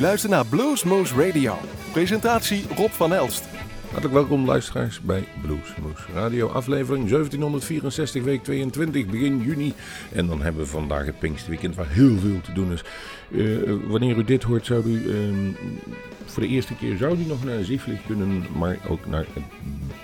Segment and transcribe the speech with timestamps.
[0.00, 1.58] luistert naar Bluesmoose Radio.
[1.92, 3.44] Presentatie Rob van Elst.
[3.82, 9.74] Hartelijk welkom luisteraars bij Bluesmoose Radio, aflevering 1764, week 22, begin juni.
[10.12, 12.84] En dan hebben we vandaag het Pinksterweekend waar heel veel te doen is.
[13.30, 15.54] Uh, wanneer u dit hoort zou u uh,
[16.24, 19.44] voor de eerste keer zou u nog naar Zieflig kunnen, maar ook naar het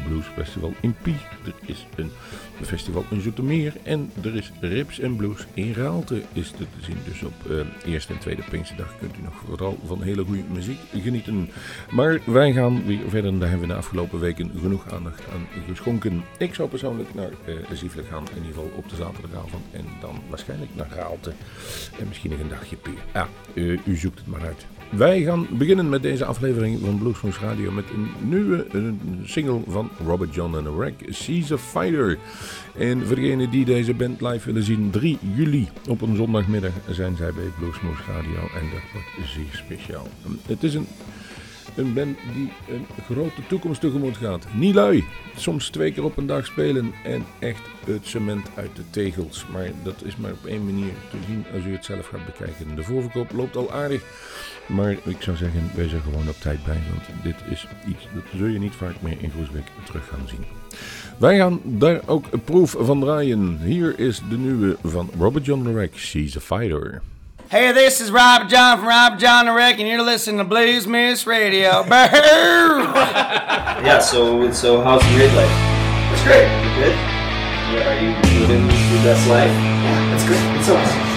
[0.08, 1.16] Blues Festival in Pie.
[1.44, 2.10] Er is een
[2.62, 6.96] festival in Zoetermeer en er is Rips en Blues in Raalte is te zien.
[7.04, 10.78] Dus op uh, eerste en tweede Pinksterdag kunt u nog vooral van hele goede muziek
[11.02, 11.50] genieten.
[11.90, 16.24] Maar wij gaan weer verder daar hebben we de afgelopen weken genoeg aandacht aan geschonken.
[16.38, 17.54] Ik zou persoonlijk naar uh,
[18.10, 21.32] gaan, in ieder geval op de zaterdagavond en dan waarschijnlijk naar Raalte.
[21.98, 22.98] En misschien nog een dagje Pier.
[23.16, 23.28] Ja,
[23.84, 24.66] u zoekt het maar uit.
[24.90, 29.90] Wij gaan beginnen met deze aflevering van Bluesmoose Radio met een nieuwe een single van
[30.06, 32.18] Robert John en the Wreck, She's a Fighter.
[32.74, 37.16] En voor degenen die deze band live willen zien, 3 juli op een zondagmiddag zijn
[37.16, 40.08] zij bij Bluesmoose Radio en dat wordt zeer speciaal.
[40.46, 40.86] Het is een
[41.76, 44.46] een band die een grote toekomst tegemoet gaat.
[44.54, 45.04] Niet lui.
[45.36, 49.46] Soms twee keer op een dag spelen en echt het cement uit de tegels.
[49.52, 52.76] Maar dat is maar op één manier te zien als u het zelf gaat bekijken.
[52.76, 54.02] De voorverkoop loopt al aardig.
[54.66, 56.80] Maar ik zou zeggen, wees er gewoon op tijd bij.
[56.90, 60.44] Want dit is iets dat zul je niet vaak meer in Groesbeek terug gaan zien.
[61.18, 63.58] Wij gaan daar ook proef van draaien.
[63.62, 67.02] Hier is de nieuwe van Robert John Lorek, She's a Fighter.
[67.48, 70.84] Hey, this is Rob John from Rob John the Wreck, and you're listening to Blues
[70.88, 71.84] Moose Radio.
[73.84, 76.12] yeah, so so how's the married life?
[76.12, 76.42] It's great.
[76.42, 76.96] You good?
[77.70, 79.52] Yeah, are you living your best life?
[79.52, 80.42] Yeah, it's great.
[80.58, 81.15] It's awesome.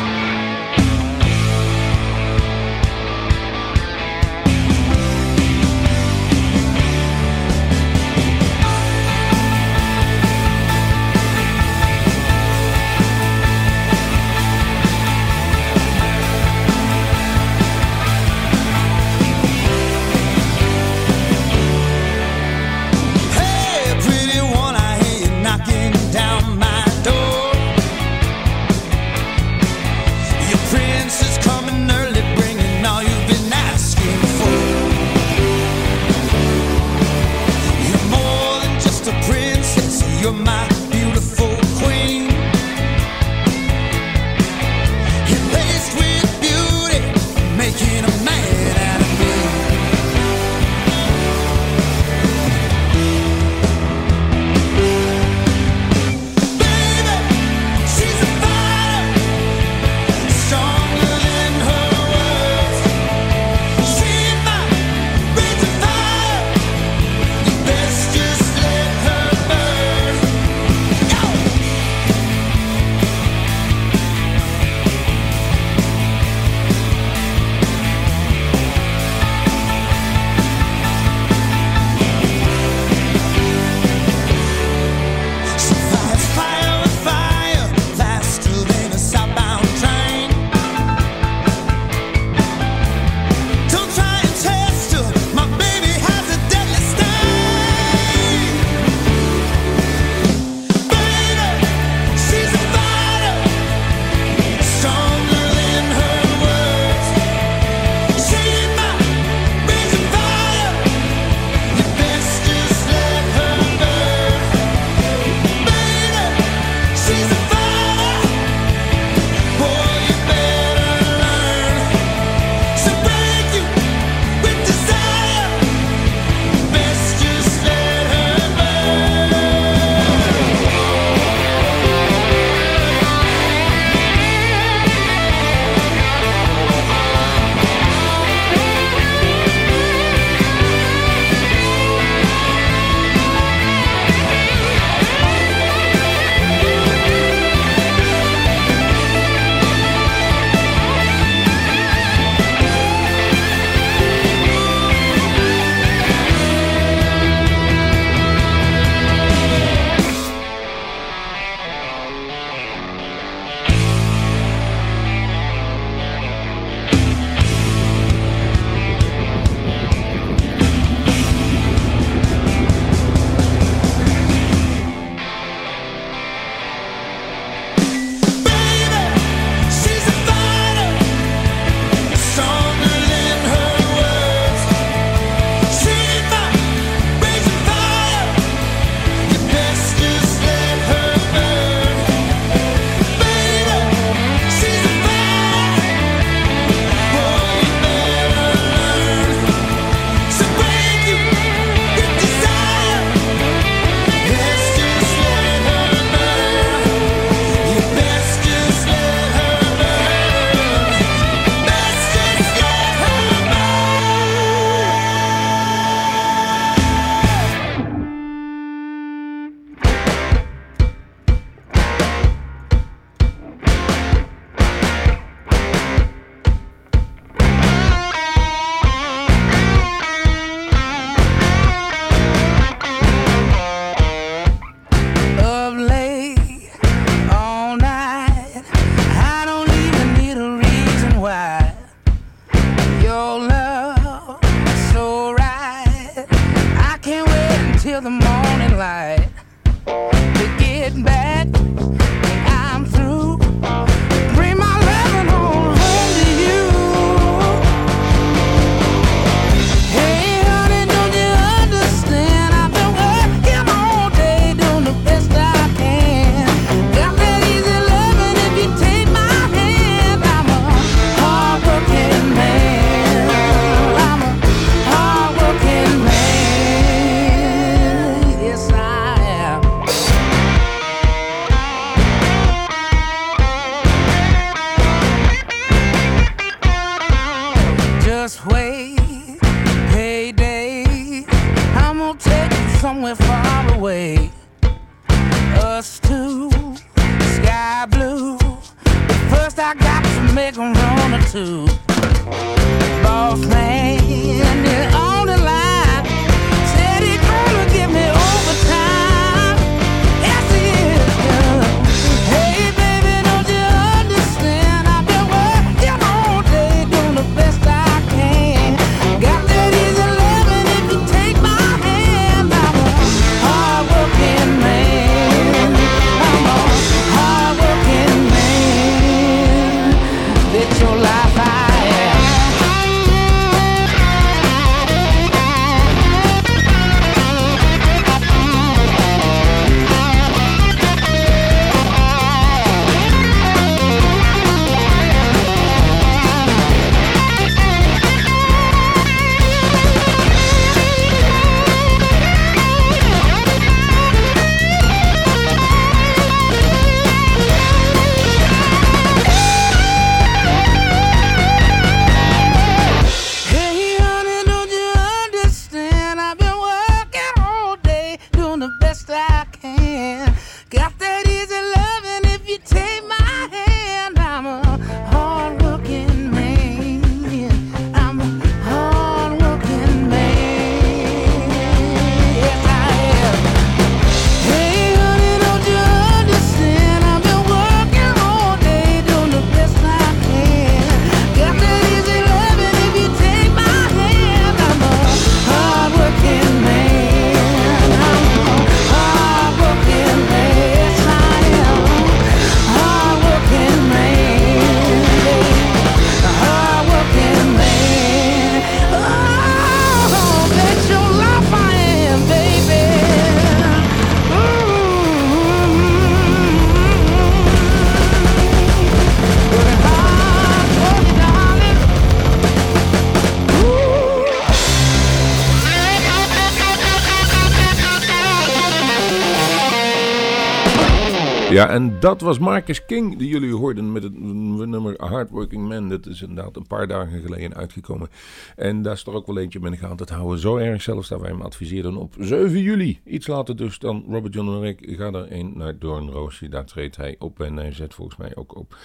[432.00, 435.90] Dat was Marcus King, die jullie hoorden met het nummer Hardworking Man.
[435.90, 438.10] Dat is inderdaad een paar dagen geleden uitgekomen.
[438.56, 440.40] En daar is er ook wel eentje de gaten te houden.
[440.40, 443.00] Zo erg zelfs dat wij hem adviseerden op 7 juli.
[443.06, 444.96] Iets later dus dan Robert John en ik.
[444.98, 446.50] Ga er een naar Doornroosje.
[446.50, 448.78] Daar treedt hij op en hij zet volgens mij ook op.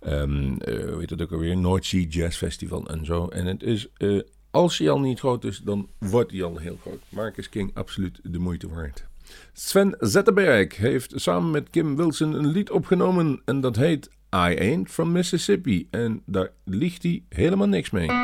[0.00, 1.56] ehm eh, weet het ook alweer?
[1.56, 3.26] North Jazz Festival en zo.
[3.26, 3.88] En het is...
[3.96, 7.00] eh, als hij al niet groot is, dan wordt hij al heel groot.
[7.08, 9.06] Marcus King, absoluut de moeite waard.
[9.52, 14.90] Sven Zetterberg heeft samen met Kim Wilson een lied opgenomen en dat heet I Ain't
[14.90, 15.88] From Mississippi.
[15.90, 18.06] En daar ligt hij helemaal niks mee.
[18.06, 18.16] Well,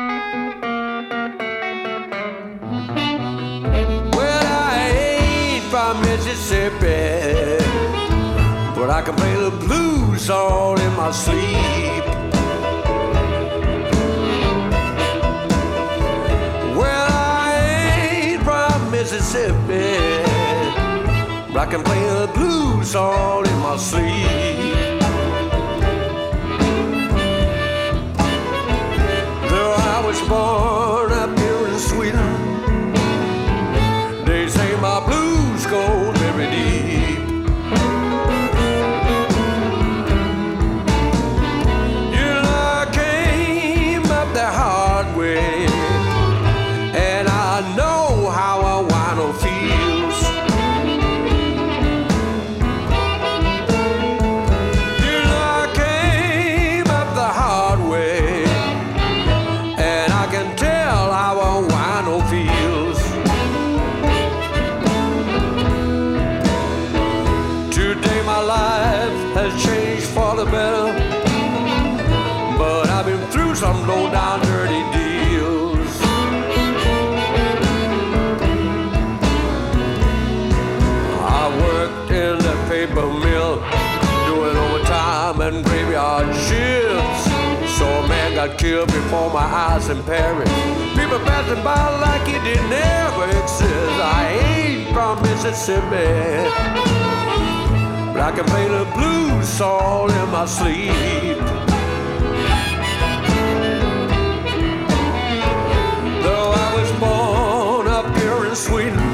[4.43, 7.63] I ain't from Mississippi,
[8.75, 12.14] but I can play the blues all in my sleep.
[21.65, 24.05] I can play the blues all in my sleep.
[29.49, 30.94] Though I was born
[89.15, 90.49] before my eyes in Paris.
[90.99, 93.97] People passing by like it didn't ever exist.
[94.19, 96.49] I ain't from Mississippi.
[98.11, 101.37] But I can play the blues all in my sleep.
[106.25, 109.07] Though I was born up here in Sweden,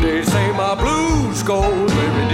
[0.00, 2.25] they say my blues go very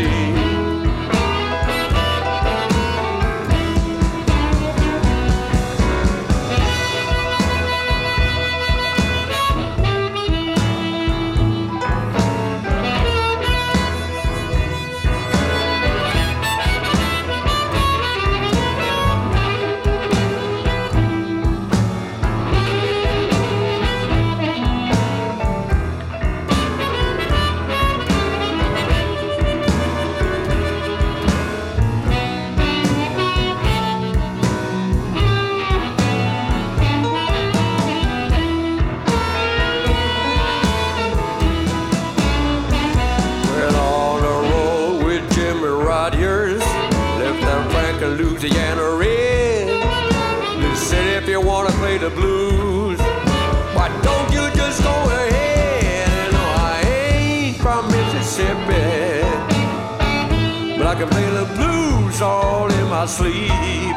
[63.03, 63.92] asleep.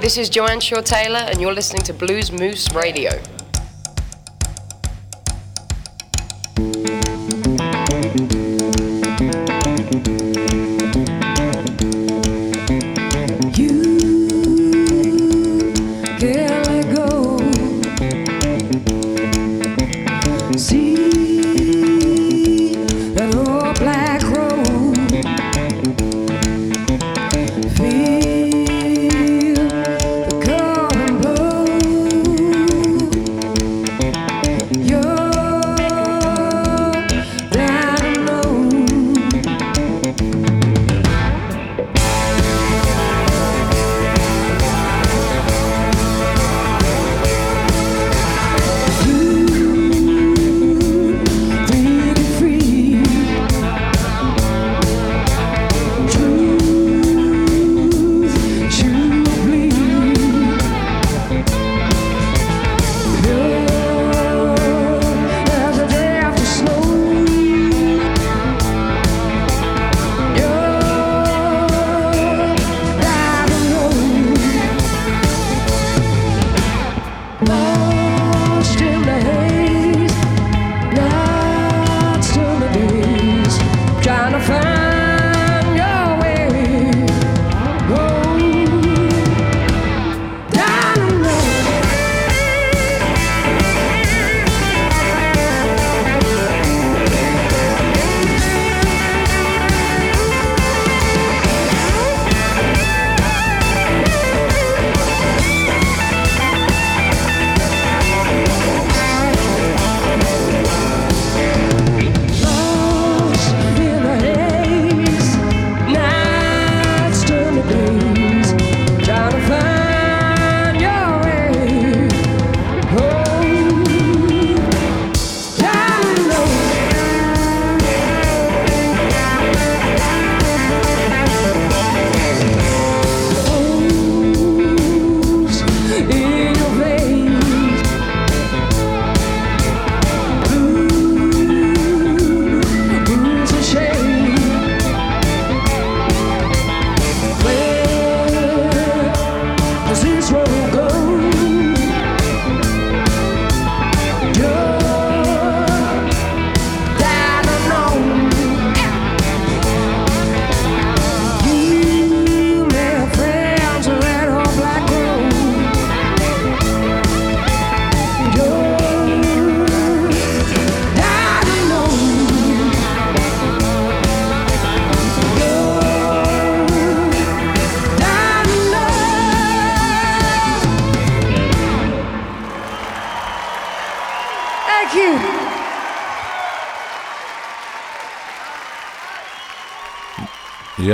[0.00, 3.10] This is Joanne Shaw Taylor, and you're listening to Blues Moose Radio.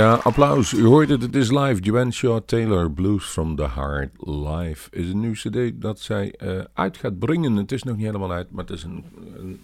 [0.03, 0.73] Ja, applaus.
[0.73, 1.81] U hoort het, het is live.
[1.81, 4.89] Joanne Shaw Taylor, Blues from the Heart Live.
[4.91, 7.55] Is een nieuw cd dat zij eh, uit gaat brengen.
[7.55, 9.05] Het is nog niet helemaal uit, maar het is een,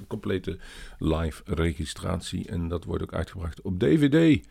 [0.08, 0.58] complete
[1.00, 2.48] live registratie.
[2.48, 4.48] En dat wordt ook uitgebracht op DVD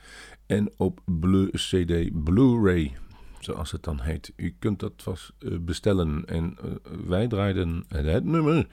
[0.47, 2.97] en op Blu CD Blu-ray.
[3.39, 4.33] Zoals het dan heet.
[4.37, 6.25] U kunt dat vast eh, bestellen.
[6.27, 6.71] En eh,
[7.07, 8.67] wij draaiden het nummer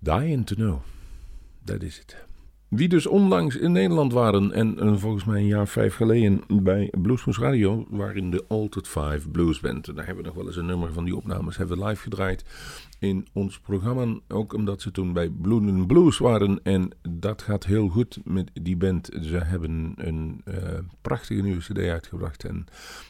[0.00, 0.80] Dying to Know.
[1.64, 2.24] Dat is het.
[2.74, 6.92] Wie dus onlangs in Nederland waren en eh, volgens mij een jaar vijf geleden bij
[7.02, 9.86] Bluesmoes Radio waren de Altered Five Blues Band.
[9.96, 12.44] Daar hebben we nog wel eens een nummer van die opnames hebben we live gedraaid
[12.98, 14.20] in ons programma.
[14.28, 18.76] Ook omdat ze toen bij Blood Blues waren en dat gaat heel goed met die
[18.76, 19.10] band.
[19.22, 20.54] Ze hebben een eh,
[21.00, 22.64] prachtige nieuwe cd uitgebracht en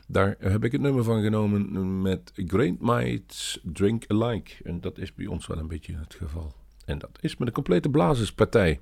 [0.08, 4.52] daar heb ik het nummer van genomen met Great Mights Drink Alike.
[4.62, 6.52] En dat is bij ons wel een beetje het geval.
[6.84, 8.80] En dat is met een complete blazerspartij.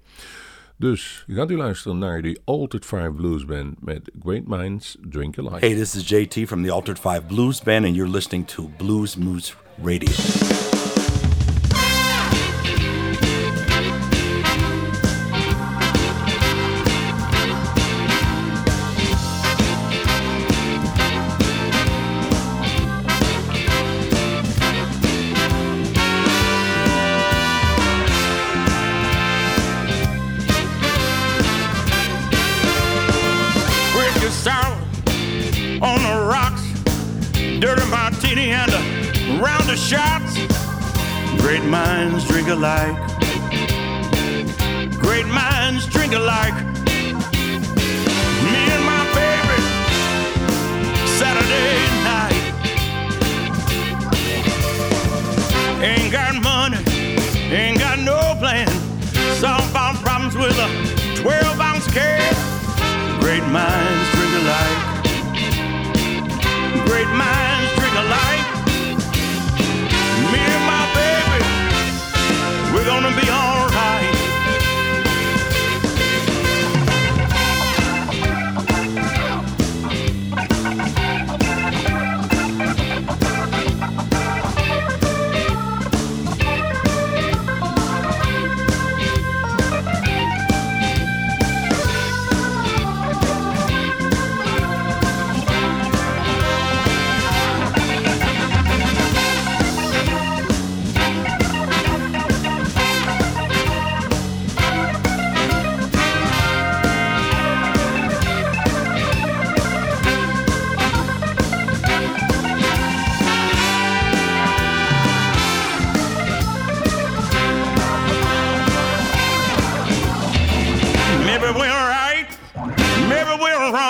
[0.82, 5.66] Dus gaat u luisteren naar de Altered Five Blues Band met Great Minds Drink Alike.
[5.66, 9.16] Hey, this is JT from the Altered Five Blues Band, and you're listening to Blues
[9.16, 10.71] Moose Radio.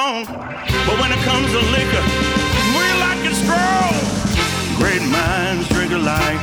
[0.03, 0.25] We're.
[0.25, 2.05] But when it comes to liquor,
[2.77, 3.93] we like it strong.
[4.77, 6.43] Great minds drink alike.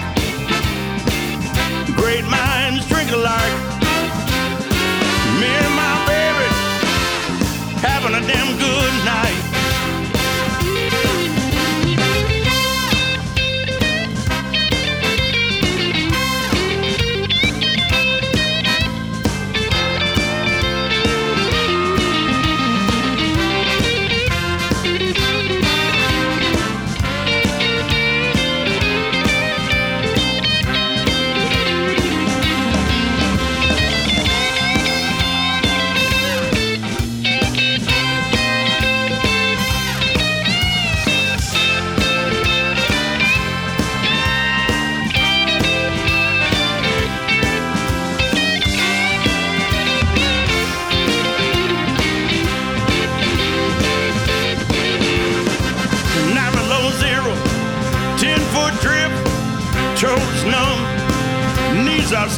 [1.96, 3.56] Great minds drink alike.
[5.40, 6.48] Me and my baby
[7.84, 9.49] having a damn good night.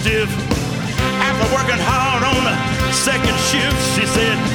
[0.01, 0.29] Stiff.
[1.21, 2.55] After working hard on the
[2.91, 4.50] second shift, she said,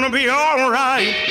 [0.00, 1.27] gonna be alright.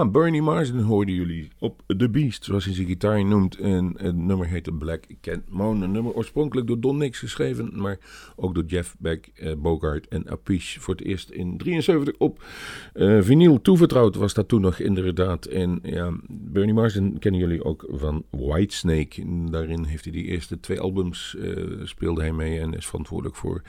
[0.00, 3.58] Ja, Bernie Marsden hoorden jullie op The Beast, zoals hij zijn gitaar noemt.
[3.58, 5.82] En het nummer heette Black Cat Moan.
[5.82, 7.98] Een nummer oorspronkelijk door Don Nix geschreven, maar
[8.36, 10.80] ook door Jeff Beck, eh, Bogart en Apiche.
[10.80, 12.44] Voor het eerst in 73 op
[12.92, 15.46] eh, vinyl toevertrouwd was dat toen nog inderdaad.
[15.46, 19.46] En ja, Bernie Marsden kennen jullie ook van Whitesnake.
[19.50, 23.62] Daarin heeft hij die eerste twee albums, eh, speelde hij mee en is verantwoordelijk voor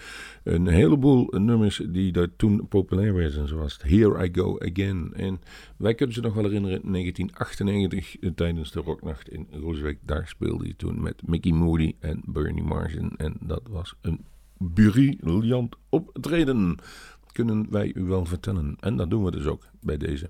[0.43, 3.47] een heleboel nummers die daar toen populair werden.
[3.47, 5.11] Zoals Here I Go Again.
[5.15, 5.41] En
[5.77, 9.97] wij kunnen nog wel herinneren, 1998 eh, tijdens de Rocknacht in Rooswijk.
[10.01, 13.11] Daar speelde hij toen met Mickey Moody en Bernie Marsden.
[13.17, 14.25] En dat was een
[14.57, 16.77] briljant optreden,
[17.31, 18.75] kunnen wij u wel vertellen.
[18.79, 20.29] En dat doen we dus ook bij deze.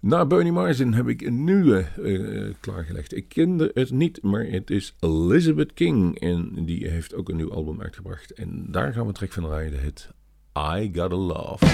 [0.00, 3.16] Na Bernie Marsden heb ik een nieuwe eh, klaargelegd.
[3.16, 6.18] Ik kende het niet, maar het is Elizabeth King.
[6.18, 8.32] En die heeft ook een nieuw album uitgebracht.
[8.32, 9.82] En daar gaan we trek van rijden.
[9.82, 10.10] Het
[10.58, 11.66] I Gotta Love.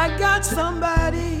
[0.00, 1.39] I got somebody.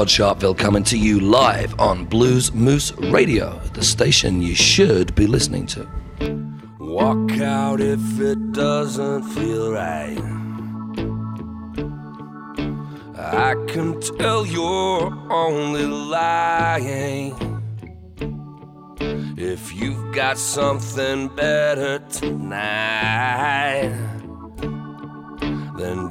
[0.00, 5.26] Todd Sharpville coming to you live on Blues Moose Radio, the station you should be
[5.26, 5.86] listening to.
[6.78, 10.16] Walk out if it doesn't feel right.
[13.14, 17.34] I can tell you're only lying.
[19.36, 23.92] If you've got something better tonight,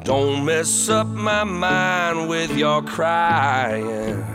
[0.10, 4.26] don't mess up my mind with your crying.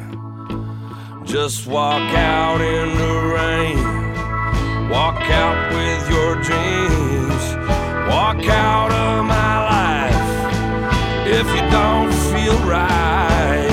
[1.24, 3.78] Just walk out in the rain.
[4.88, 7.44] Walk out with your dreams.
[8.08, 10.24] Walk out of my life
[11.26, 13.66] if you don't feel right.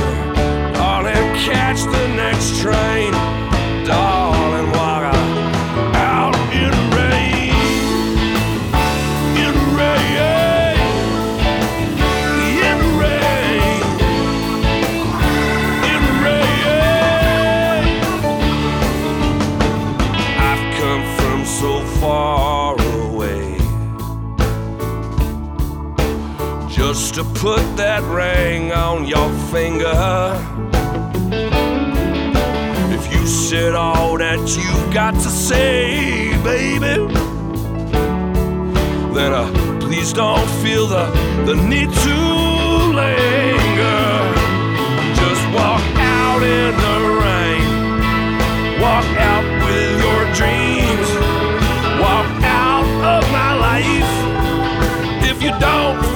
[0.73, 3.11] Darling, catch the next train.
[3.85, 4.30] Darling,
[27.21, 30.33] to put that ring on your finger.
[32.95, 36.95] If you said all that you've got to say, baby,
[39.13, 41.05] then uh, please don't feel the,
[41.45, 42.17] the need to
[43.01, 44.07] linger.
[45.21, 48.81] Just walk out in the rain.
[48.81, 51.09] Walk out with your dreams.
[52.01, 54.11] Walk out of my life.
[55.29, 56.10] If you don't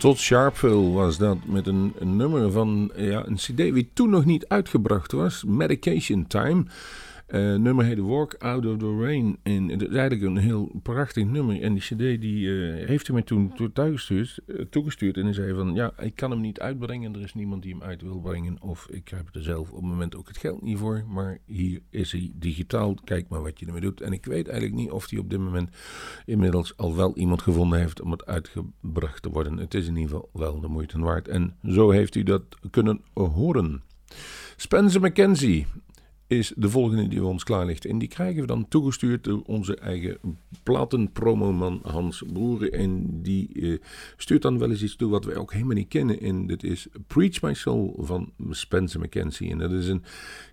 [0.00, 4.24] Tot Sharpville was dat met een, een nummer van ja, een CD die toen nog
[4.24, 6.64] niet uitgebracht was, Medication Time.
[7.34, 9.38] Uh, nummer heette Walk Out of the Rain.
[9.42, 11.62] En het is eigenlijk een heel prachtig nummer.
[11.62, 15.16] En die cd die, uh, heeft hij mij toen toegestuurd, uh, toegestuurd.
[15.16, 17.14] En hij zei van, ja, ik kan hem niet uitbrengen.
[17.14, 18.62] Er is niemand die hem uit wil brengen.
[18.62, 21.04] Of ik heb er zelf op het moment ook het geld niet voor.
[21.08, 22.94] Maar hier is hij digitaal.
[23.04, 24.00] Kijk maar wat je ermee doet.
[24.00, 25.70] En ik weet eigenlijk niet of hij op dit moment
[26.24, 29.56] inmiddels al wel iemand gevonden heeft om het uitgebracht te worden.
[29.56, 31.28] Het is in ieder geval wel de moeite waard.
[31.28, 33.82] En zo heeft u dat kunnen horen.
[34.56, 35.66] Spencer McKenzie
[36.30, 37.84] is de volgende die we ons klaar ligt.
[37.84, 40.18] En die krijgen we dan toegestuurd door onze eigen
[40.62, 42.72] platenpromoman Hans Broeren.
[42.72, 43.78] En die uh,
[44.16, 46.20] stuurt dan wel eens iets toe wat wij ook helemaal niet kennen.
[46.20, 49.50] En dat is Preach My Soul van Spencer McKenzie.
[49.50, 50.02] En dat is een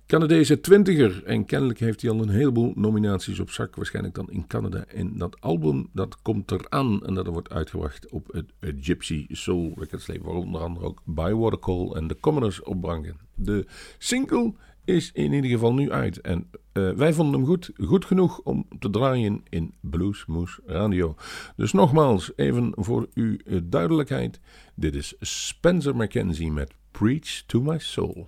[0.05, 1.23] Canadese twintiger.
[1.23, 3.75] En kennelijk heeft hij al een heleboel nominaties op zak.
[3.75, 4.85] Waarschijnlijk dan in Canada.
[4.85, 7.05] En dat album dat komt eraan.
[7.05, 10.25] En dat wordt uitgebracht op het, Gypsy Soul Records label.
[10.25, 13.15] Waar onder andere ook Bywater Call en The Commoners opbrangen.
[13.35, 13.65] De
[13.97, 14.53] single
[14.87, 16.21] is in ieder geval nu uit.
[16.21, 21.15] En uh, wij vonden hem goed, goed genoeg om te draaien in Bluesmoose Radio.
[21.55, 24.39] Dus nogmaals, even voor uw uh, duidelijkheid.
[24.75, 28.25] Dit is Spencer McKenzie met Preach to My Soul.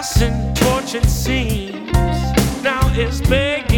[0.00, 1.92] passing tortured scenes
[2.62, 3.69] now is big.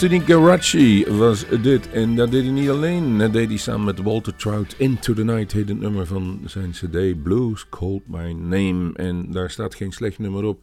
[0.00, 1.90] Anthony Garacci was dit.
[1.90, 3.18] En dat deed hij niet alleen.
[3.18, 4.74] Dat deed hij samen met Walter Trout.
[4.76, 7.22] Into the Night heet het nummer van zijn cd.
[7.22, 8.92] Blues Called My Name.
[8.94, 10.60] En daar staat geen slecht nummer op.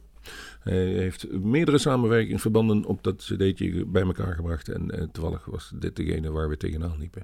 [0.60, 4.68] Hij heeft meerdere samenwerkingsverbanden op dat cd'tje bij elkaar gebracht.
[4.68, 7.22] En eh, toevallig was dit degene waar we tegenaan liepen.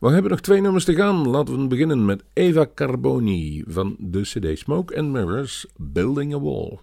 [0.00, 1.28] We hebben nog twee nummers te gaan.
[1.28, 5.66] Laten we beginnen met Eva Carboni van de cd Smoke and Mirrors.
[5.76, 6.78] Building a Wall.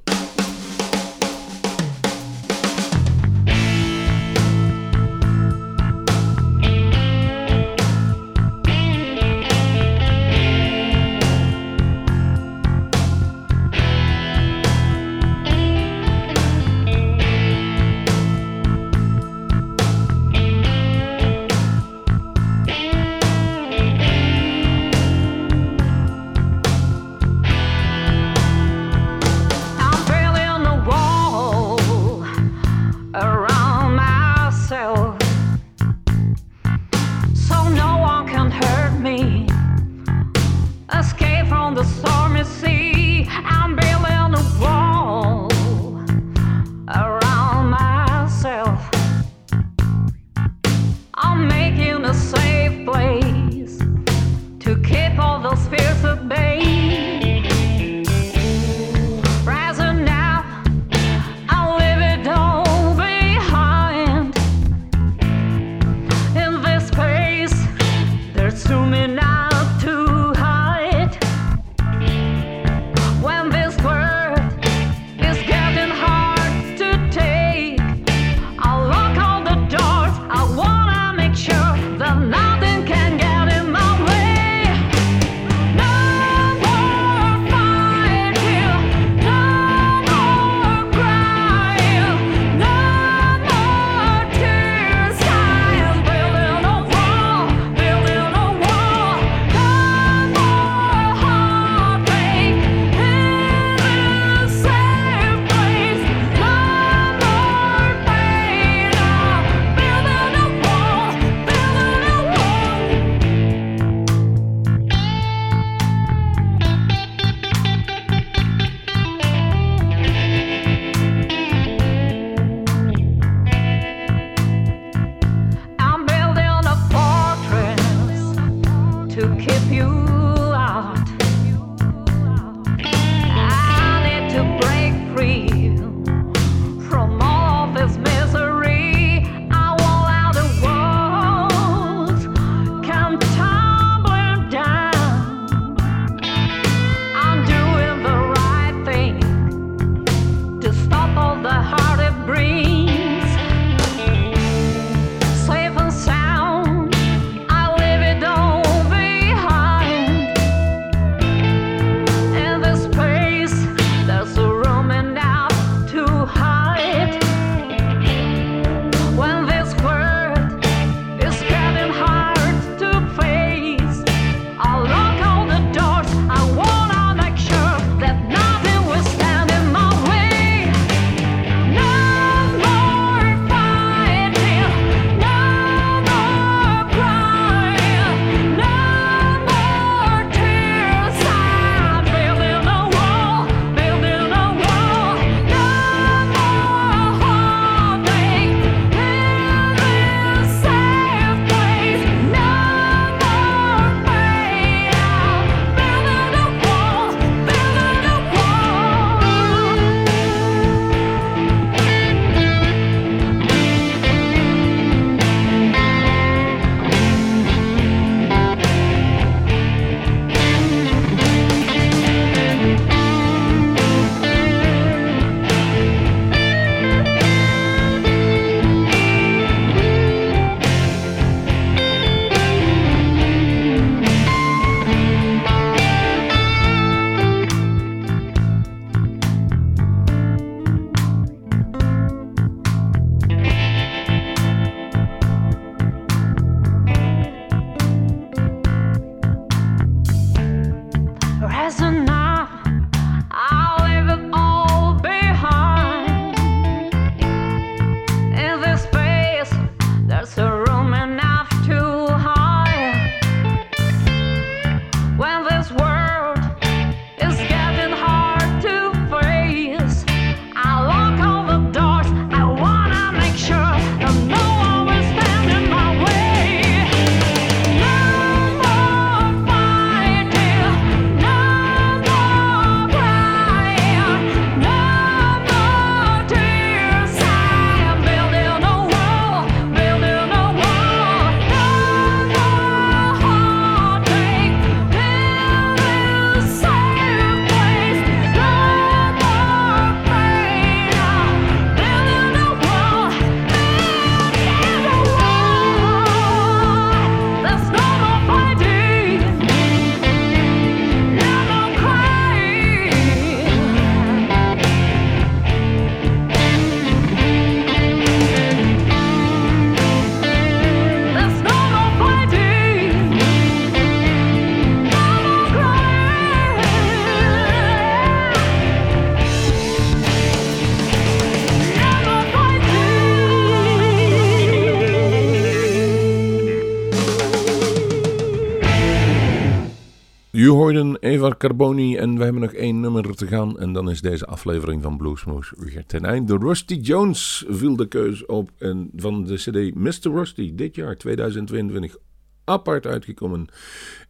[341.23, 343.59] Ivar Carboni en we hebben nog één nummer te gaan.
[343.59, 346.37] En dan is deze aflevering van Bluesmoes weer ten einde.
[346.37, 350.11] Rusty Jones viel de keus op en van de cd Mr.
[350.11, 351.97] Rusty dit jaar 2022
[352.43, 353.47] apart uitgekomen.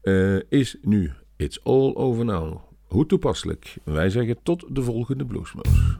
[0.01, 2.57] Eh, is nu It's All Over Now.
[2.83, 3.77] Hoe toepasselijk.
[3.83, 5.97] Wij zeggen tot de volgende Bluesmoes.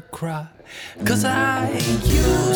[0.00, 0.46] to cry.
[1.04, 2.47] Cause I ain't you.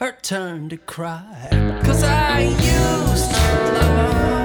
[0.00, 1.48] her turn to cry.
[1.84, 4.39] Cause I used to love.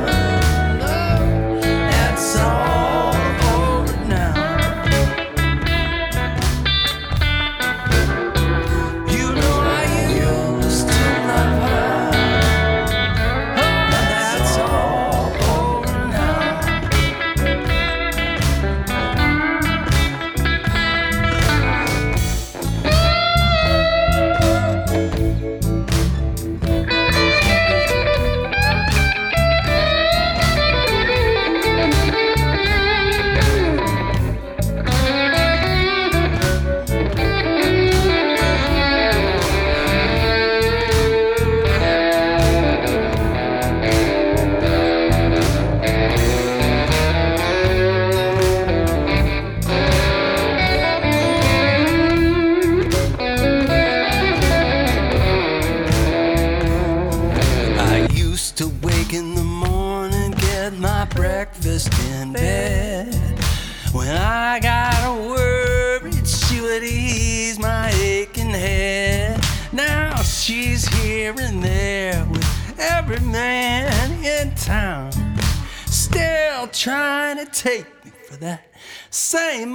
[77.66, 78.68] take me for that
[79.10, 79.75] same